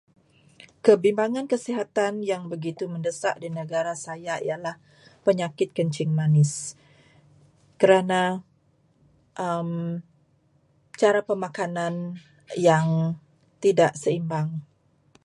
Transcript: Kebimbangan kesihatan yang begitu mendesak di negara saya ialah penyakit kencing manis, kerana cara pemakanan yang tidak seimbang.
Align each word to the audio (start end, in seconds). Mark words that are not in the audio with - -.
Kebimbangan 0.85 1.45
kesihatan 1.51 2.13
yang 2.31 2.43
begitu 2.53 2.83
mendesak 2.93 3.35
di 3.43 3.49
negara 3.59 3.93
saya 4.05 4.35
ialah 4.47 4.75
penyakit 5.25 5.69
kencing 5.77 6.09
manis, 6.19 6.53
kerana 7.81 8.21
cara 11.01 11.19
pemakanan 11.29 11.95
yang 12.69 12.87
tidak 13.63 13.91
seimbang. 14.01 14.49